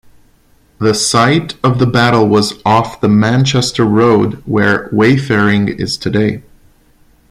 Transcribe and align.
The 0.79 0.95
site 0.95 1.63
of 1.63 1.77
the 1.77 1.85
battle 1.85 2.27
was 2.27 2.55
off 2.65 3.01
the 3.01 3.07
Manchester 3.07 3.85
Road 3.85 4.41
where 4.47 4.89
Wayfaring 4.91 5.67
is 5.67 5.95
today. 5.95 6.41